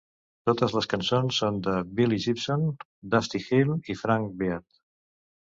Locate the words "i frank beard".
3.97-4.67